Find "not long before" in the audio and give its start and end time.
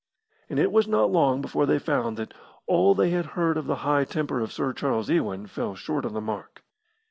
0.87-1.67